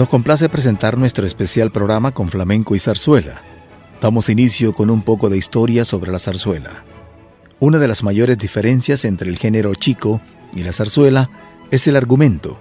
Nos 0.00 0.08
complace 0.08 0.48
presentar 0.48 0.96
nuestro 0.96 1.26
especial 1.26 1.70
programa 1.70 2.12
con 2.12 2.30
flamenco 2.30 2.74
y 2.74 2.78
zarzuela. 2.78 3.42
Damos 4.00 4.30
inicio 4.30 4.72
con 4.72 4.88
un 4.88 5.02
poco 5.02 5.28
de 5.28 5.36
historia 5.36 5.84
sobre 5.84 6.10
la 6.10 6.18
zarzuela. 6.18 6.84
Una 7.58 7.76
de 7.76 7.86
las 7.86 8.02
mayores 8.02 8.38
diferencias 8.38 9.04
entre 9.04 9.28
el 9.28 9.36
género 9.36 9.74
chico 9.74 10.22
y 10.54 10.62
la 10.62 10.72
zarzuela 10.72 11.28
es 11.70 11.86
el 11.86 11.96
argumento. 11.96 12.58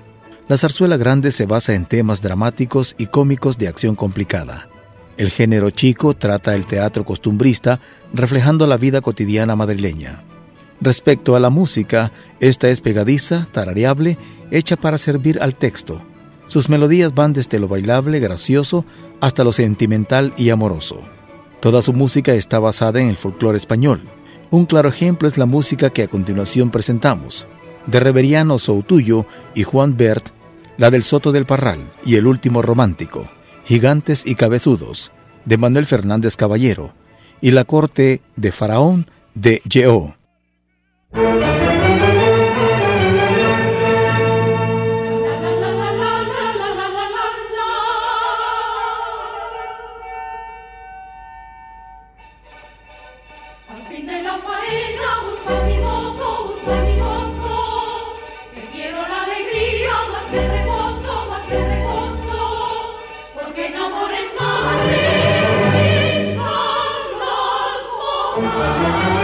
La 0.50 0.58
zarzuela 0.58 0.98
grande 0.98 1.31
se 1.31 1.46
basa 1.46 1.76
en 1.76 1.86
temas 1.86 2.22
dramáticos 2.22 2.94
y 2.98 3.06
cómicos 3.06 3.58
de 3.58 3.70
acción 3.70 3.96
complicada. 3.96 4.68
El 5.16 5.30
género 5.30 5.70
chico 5.70 6.16
trata 6.16 6.56
el 6.56 6.66
teatro 6.66 7.06
costumbrista 7.06 7.80
reflejando 8.14 8.68
la 8.68 8.76
vida 8.76 9.00
cotidiana 9.00 9.56
madrileña. 9.56 10.24
Respecto 10.81 11.38
a 11.38 11.40
la 11.40 11.50
música, 11.50 12.12
esta 12.42 12.68
es 12.68 12.81
pegadiza, 12.81 13.48
tarareable, 13.53 14.18
hecha 14.52 14.76
para 14.76 14.98
servir 14.98 15.42
al 15.42 15.56
texto 15.56 16.02
sus 16.50 16.67
melodías 16.67 17.14
van 17.14 17.31
desde 17.31 17.59
lo 17.59 17.67
bailable, 17.67 18.19
gracioso, 18.19 18.83
hasta 19.22 19.44
lo 19.44 19.52
sentimental 19.52 20.33
y 20.36 20.50
amoroso. 20.50 21.00
Toda 21.59 21.83
su 21.83 21.94
música 21.94 22.33
está 22.33 22.58
basada 22.58 23.00
en 23.00 23.08
el 23.08 23.17
folclore 23.17 23.58
español. 23.58 24.02
Un 24.50 24.66
claro 24.66 24.89
ejemplo 24.89 25.28
es 25.28 25.38
la 25.38 25.45
música 25.45 25.91
que 25.91 26.02
a 26.02 26.08
continuación 26.08 26.72
presentamos, 26.72 27.45
de 27.86 28.00
Reveriano 28.00 28.58
Soutuyo 28.58 29.28
y 29.53 29.61
Juan 29.61 29.95
Bert, 29.95 30.30
la 30.78 30.89
del 30.89 31.03
Soto 31.03 31.31
del 31.31 31.45
Parral 31.45 31.91
y 32.03 32.16
El 32.16 32.25
Último 32.25 32.63
Romántico, 32.63 33.30
Gigantes 33.66 34.24
y 34.25 34.34
Cabezudos, 34.34 35.12
de 35.45 35.57
Manuel 35.57 35.85
Fernández 35.85 36.35
Caballero, 36.35 36.94
y 37.41 37.51
La 37.51 37.63
Corte 37.63 38.22
de 38.35 38.51
Faraón 38.51 39.06
de 39.35 39.62
alma. 68.35 69.19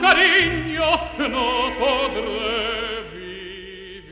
cariño 0.00 0.90
no 1.18 1.48
podrei 1.78 3.08
vivir. 3.12 4.02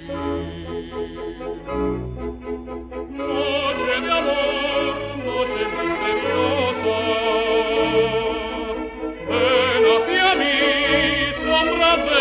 Noche 3.10 3.94
de 4.06 4.20
noche 5.24 5.62
misteriosa, 5.76 6.98
ven 9.28 9.84
hacia 9.92 10.28
mí, 10.40 10.56
sombra 11.44 11.92
de 11.96 12.20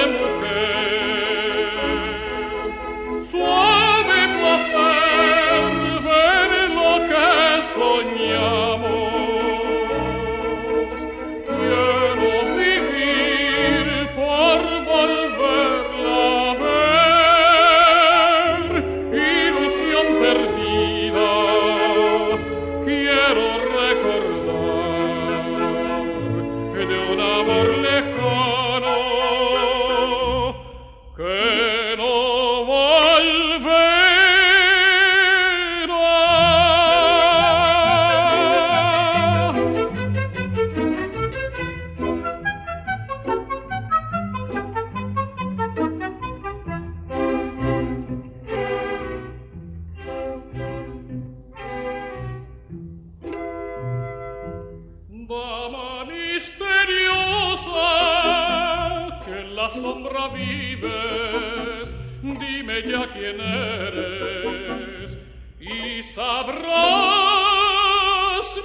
la 59.66 59.72
sombra 59.72 60.28
vives, 60.28 61.96
dime 62.22 62.84
ya 62.88 63.04
quién 63.14 63.40
eres 63.42 65.18
y 65.60 66.04
sabrás 66.04 66.56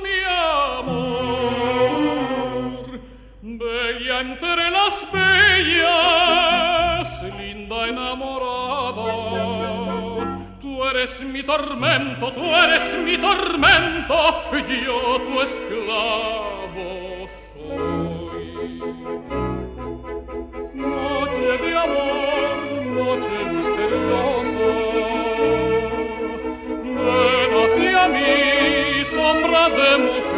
mi 0.05 0.19
amor. 0.85 1.41
Bella 3.41 4.21
entre 4.21 4.71
las 4.71 5.11
bellas, 5.11 7.09
linda 7.39 7.89
enamorada, 7.89 9.11
tú 10.61 10.85
eres 10.85 11.23
mi 11.23 11.43
tormento, 11.43 12.31
tú 12.33 12.45
eres 12.55 12.95
mi 12.99 13.17
tormento, 13.17 14.17
yo 14.85 15.19
tu 15.27 15.41
esclavo 15.41 17.27
soy. 17.55 19.50
mi 28.09 29.05
sombra 29.05 29.69
de 29.69 29.99
mujer. 29.99 30.30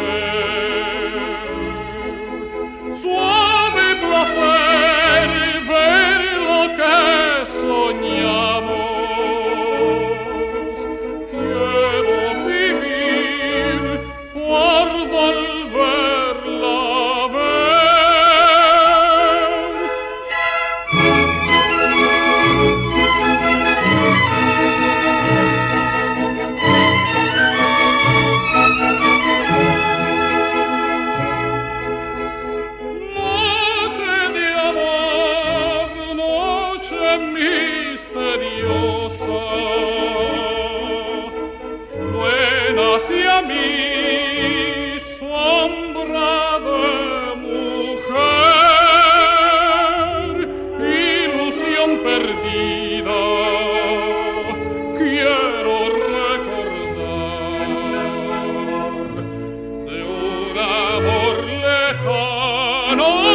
no 63.03 63.32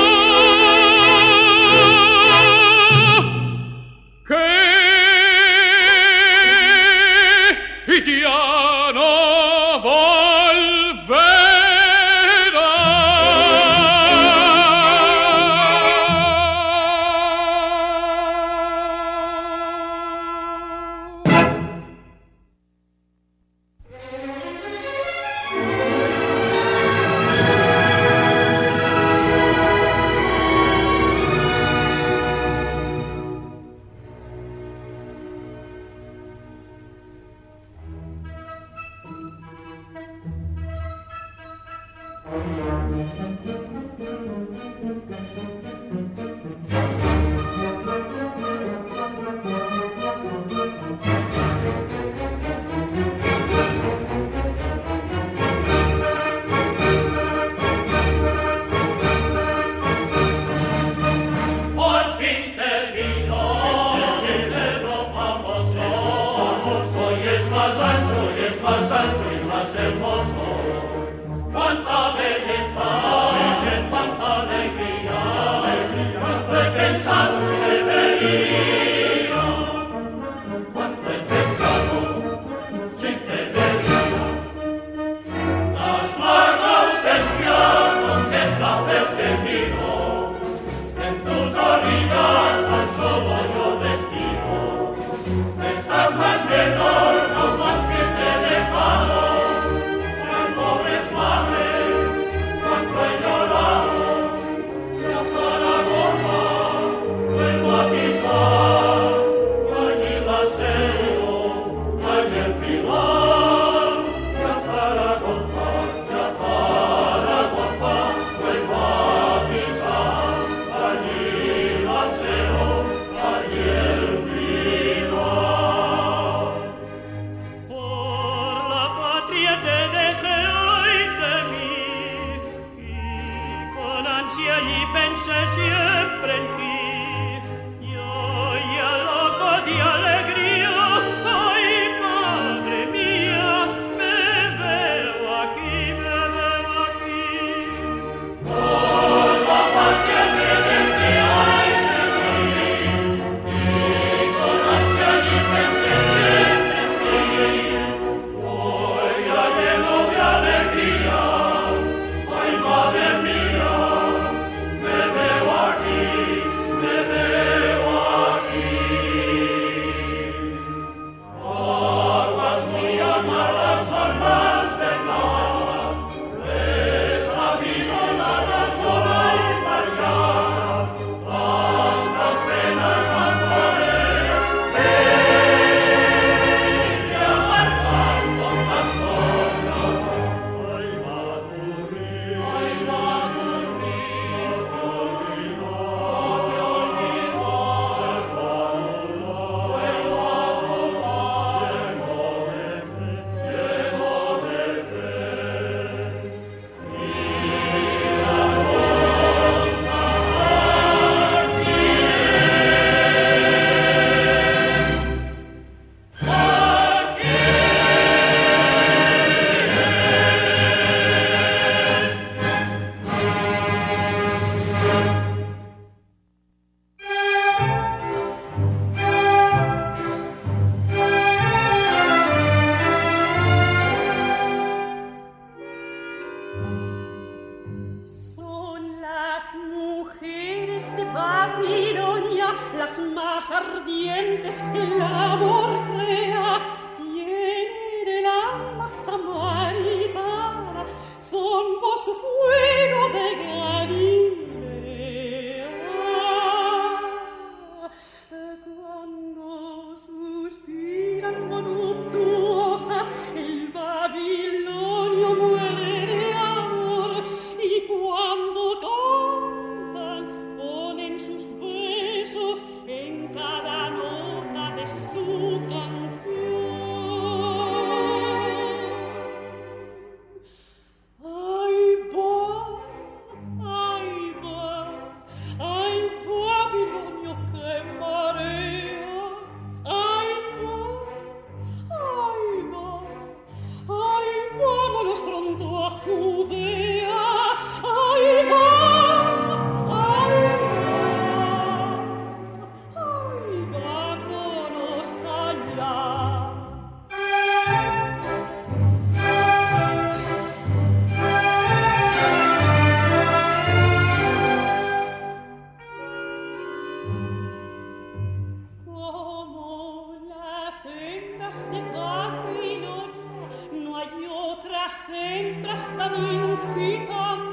questa 325.99 326.17
ninfita 326.17 327.48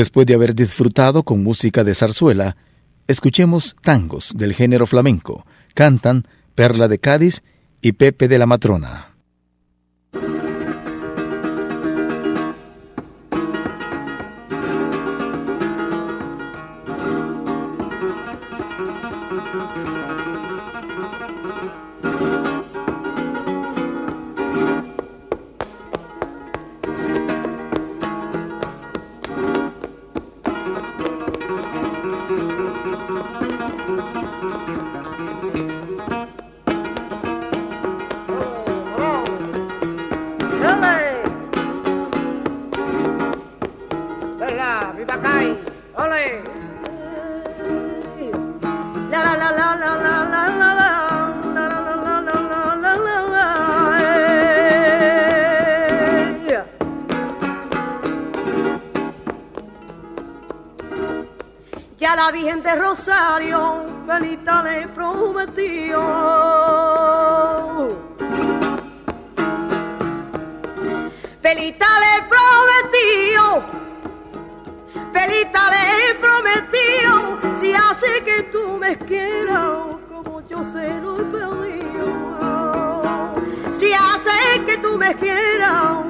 Después 0.00 0.26
de 0.26 0.32
haber 0.32 0.54
disfrutado 0.54 1.24
con 1.24 1.42
música 1.42 1.84
de 1.84 1.94
zarzuela, 1.94 2.56
escuchemos 3.06 3.76
tangos 3.82 4.32
del 4.34 4.54
género 4.54 4.86
flamenco. 4.86 5.44
Cantan 5.74 6.24
Perla 6.54 6.88
de 6.88 6.98
Cádiz 6.98 7.42
y 7.82 7.92
Pepe 7.92 8.26
de 8.26 8.38
la 8.38 8.46
Matrona. 8.46 9.09
Rosario, 62.32 63.86
Benita 64.06 64.62
le 64.62 64.86
prometió. 64.88 66.00
Pelita 71.42 71.86
le 72.04 72.22
prometió, 72.28 73.62
Pelita 75.12 75.70
le 75.70 76.14
prometió, 76.20 77.40
si 77.58 77.74
hace 77.74 78.22
que 78.22 78.44
tú 78.44 78.76
me 78.78 78.96
quieras 78.96 79.98
como 80.08 80.40
yo 80.46 80.62
se 80.62 80.88
lo 81.00 81.20
he 81.20 81.24
pedido. 81.24 82.06
Si 83.76 83.92
hace 83.92 84.64
que 84.66 84.78
tú 84.78 84.96
me 84.96 85.16
quieras 85.16 86.09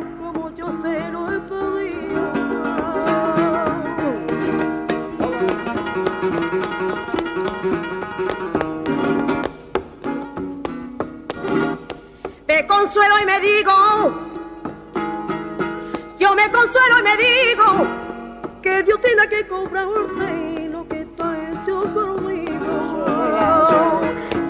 consuelo 13.01 13.23
y 13.23 13.25
me 13.25 13.41
digo, 13.41 13.73
yo 16.19 16.35
me 16.35 16.51
consuelo 16.51 16.99
y 16.99 17.03
me 17.03 17.17
digo 17.17 17.65
que 18.63 18.83
Dios 18.83 19.01
tiene 19.01 19.27
que 19.27 19.47
cobrarte 19.47 20.69
lo 20.71 20.87
que 20.87 21.07
tú 21.17 21.23
has 21.23 21.39
hecho 21.63 21.81
conmigo. 21.95 22.61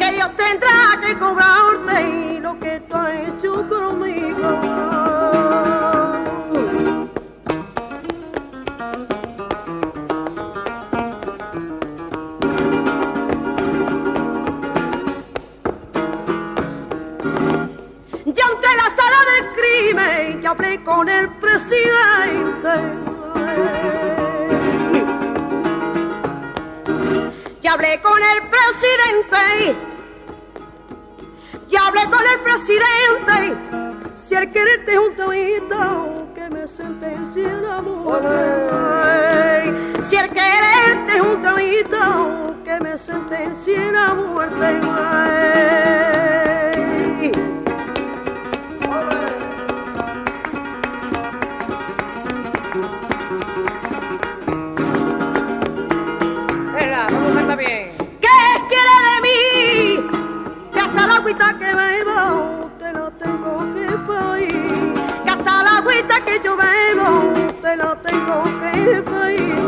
Que 0.00 0.12
Dios 0.12 0.34
tendrá 0.36 1.00
que 1.00 1.16
cobrarte 1.16 1.59
hablé 20.50 20.82
con 20.82 21.08
el 21.08 21.28
presidente. 21.34 22.74
Ya 27.60 27.72
hablé 27.74 28.00
con 28.02 28.18
el 28.18 28.48
presidente. 28.48 29.76
Ya 31.68 31.86
hablé 31.86 32.00
con 32.10 32.22
el 32.32 32.40
presidente. 32.40 33.56
Si 34.16 34.34
al 34.34 34.50
quererte 34.50 34.96
juntamente 34.96 35.76
que 36.34 36.50
me 36.50 36.66
sentencie 36.66 37.44
el 37.44 37.66
amor. 37.66 38.20
Si 40.02 40.16
el 40.16 40.28
quererte 40.30 41.20
juntamente 41.20 41.96
que 42.64 42.80
me 42.80 42.98
sentencie 42.98 43.92
la 43.92 44.14
muerte. 44.14 44.80
Ay. 44.98 46.19
agüita 61.30 61.58
que 61.58 61.74
bebo, 61.74 62.70
te 62.78 62.92
la 62.92 63.10
tengo 63.12 63.58
que 63.72 63.86
pedir. 64.08 64.94
Que 65.22 65.30
hasta 65.30 65.62
la 65.62 65.76
agüita 65.78 66.24
que 66.24 66.40
yo 66.42 66.56
bebo, 66.56 67.52
te 67.62 67.76
la 67.76 67.96
tengo 68.02 68.42
que 68.60 69.02
pedir. 69.02 69.60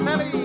Melody. 0.00 0.37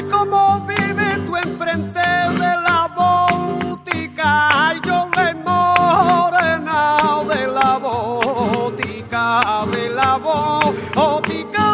Ay, 0.00 0.06
cómo 0.08 0.64
vive 0.66 1.18
tú 1.26 1.36
enfrente 1.36 2.00
de 2.00 2.52
la 2.66 2.88
botica. 2.96 4.48
Ay, 4.50 4.80
yo 4.82 5.10
le 5.14 5.34
morena 5.34 6.96
de 7.28 7.46
la 7.46 7.76
botica, 7.76 9.66
de 9.70 9.90
la 9.90 10.16
botica, 10.16 11.66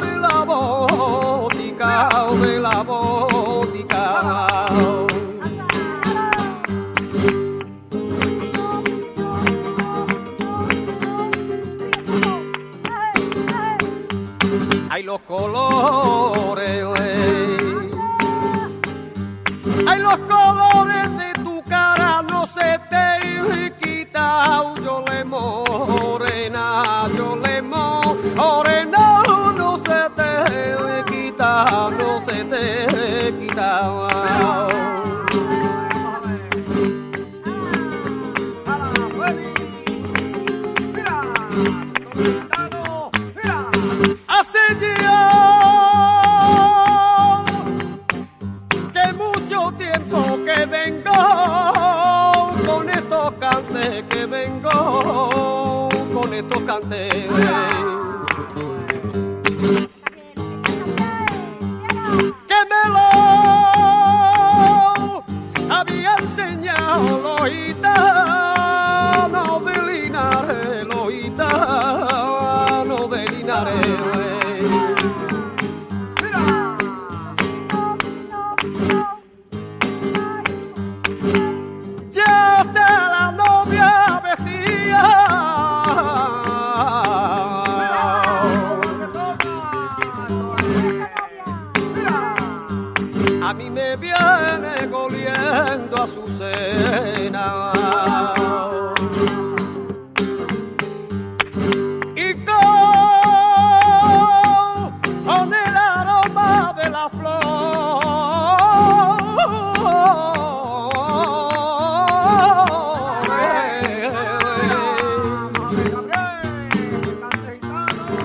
de 0.00 0.16
la 0.18 0.44
botica, 0.44 2.08
de 2.40 2.58
la 2.58 2.82
botica. 2.82 4.66
Ay, 14.88 15.02
los 15.02 15.20
colores 15.20 16.33
Oh, 41.56 42.53
volviendo 95.54 96.02
a 96.02 96.06
su 96.06 96.26
cena. 96.38 97.72
Y 102.16 102.34
con 102.44 102.54
el 105.54 105.76
aroma 105.76 106.74
de 106.76 106.90
la 106.90 107.08
flor. 107.08 107.54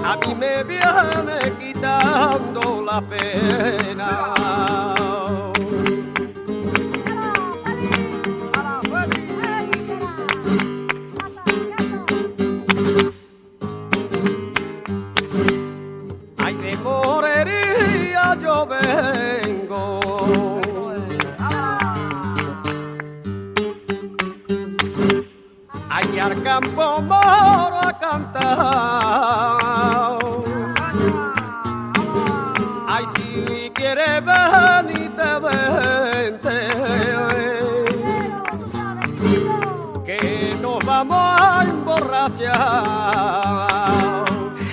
A 0.06 0.15
mí 0.18 0.36
me 0.36 0.63
viene 0.63 1.54
quitando 1.60 2.82
la 2.82 3.02
pena. 3.02 3.99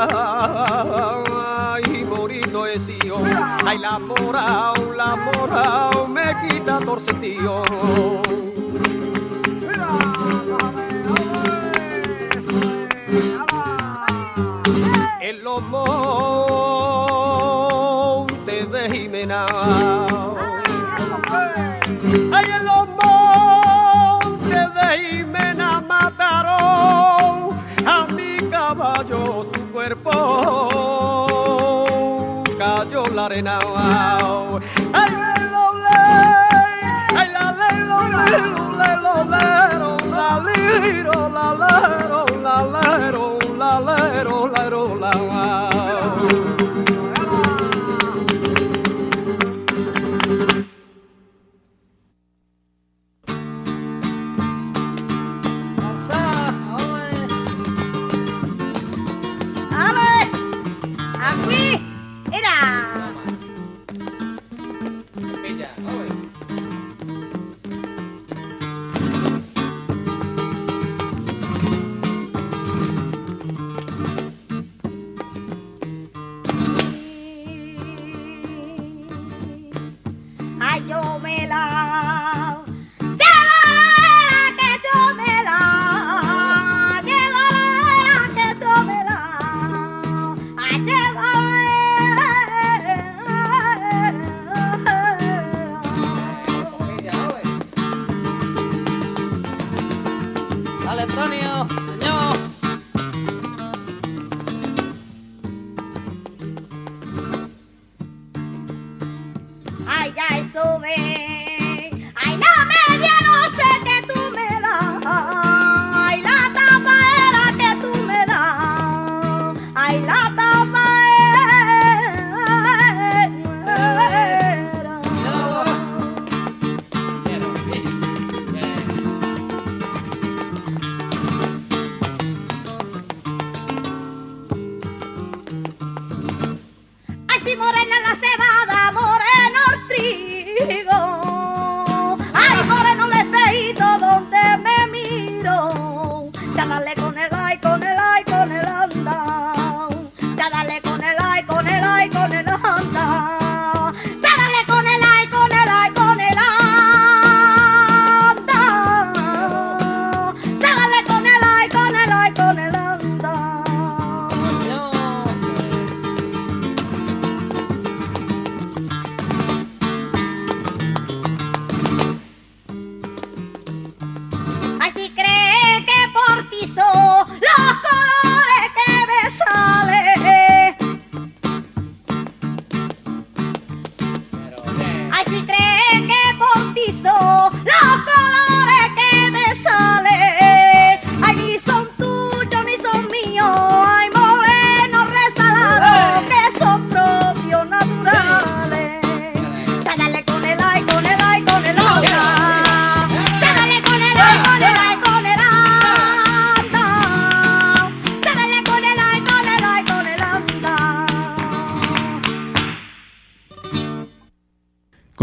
Ay, 1.32 2.06
morito 2.06 2.68
es 2.68 2.88
yo. 3.04 3.18
Ay, 3.66 3.80
la 3.80 3.98
morao, 3.98 4.94
la 4.96 5.16
morao, 5.16 6.08
me 6.08 6.36
quita 6.48 6.80
torcetillo. 6.80 7.64
En 15.22 15.44
los 15.44 15.62
montes 15.64 15.92
de 18.72 18.90
Jimena. 18.92 19.46
Ay, 22.32 22.46
en 22.52 22.66
los 22.66 22.83
a 27.86 28.08
mi 28.08 28.38
caballo, 28.50 29.46
su 29.54 29.62
cuerpo 29.72 30.12
cayó 32.58 33.08
la 33.08 33.26
arena. 33.26 33.60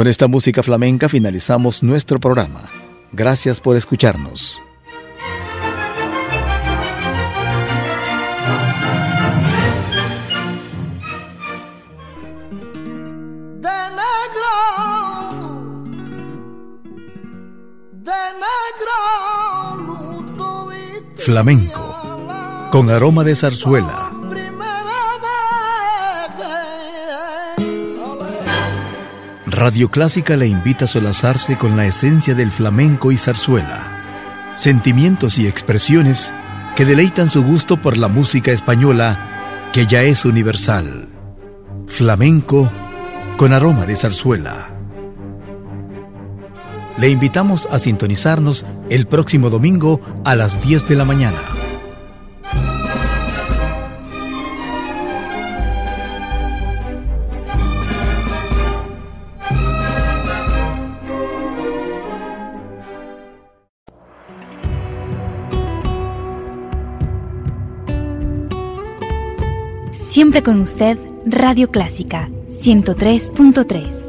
Con 0.00 0.06
esta 0.06 0.28
música 0.28 0.62
flamenca 0.62 1.10
finalizamos 1.10 1.82
nuestro 1.82 2.18
programa. 2.18 2.70
Gracias 3.12 3.60
por 3.60 3.76
escucharnos. 3.76 4.64
Flamenco, 21.18 22.70
con 22.72 22.88
aroma 22.88 23.22
de 23.22 23.36
zarzuela 23.36 24.09
Radio 29.60 29.90
Clásica 29.90 30.38
le 30.38 30.46
invita 30.46 30.86
a 30.86 30.88
solazarse 30.88 31.58
con 31.58 31.76
la 31.76 31.84
esencia 31.84 32.34
del 32.34 32.50
flamenco 32.50 33.12
y 33.12 33.18
zarzuela, 33.18 34.54
sentimientos 34.54 35.36
y 35.36 35.46
expresiones 35.46 36.32
que 36.76 36.86
deleitan 36.86 37.28
su 37.28 37.44
gusto 37.44 37.76
por 37.76 37.98
la 37.98 38.08
música 38.08 38.52
española, 38.52 39.68
que 39.74 39.86
ya 39.86 40.00
es 40.00 40.24
universal. 40.24 41.10
Flamenco 41.86 42.72
con 43.36 43.52
aroma 43.52 43.84
de 43.84 43.96
zarzuela. 43.96 44.70
Le 46.96 47.10
invitamos 47.10 47.68
a 47.70 47.78
sintonizarnos 47.78 48.64
el 48.88 49.06
próximo 49.06 49.50
domingo 49.50 50.00
a 50.24 50.36
las 50.36 50.62
10 50.62 50.88
de 50.88 50.96
la 50.96 51.04
mañana. 51.04 51.49
Siempre 70.10 70.42
con 70.42 70.60
usted, 70.60 70.98
Radio 71.24 71.70
Clásica 71.70 72.28
103.3. 72.48 74.08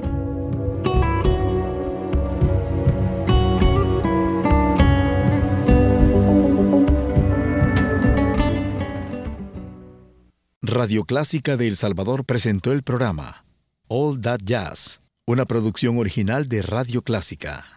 Radio 10.64 11.04
Clásica 11.04 11.56
de 11.56 11.68
El 11.68 11.76
Salvador 11.76 12.26
presentó 12.26 12.72
el 12.72 12.82
programa 12.82 13.46
All 13.88 14.20
That 14.22 14.40
Jazz, 14.44 15.04
una 15.28 15.46
producción 15.46 16.00
original 16.00 16.48
de 16.48 16.64
Radio 16.64 17.04
Clásica. 17.04 17.72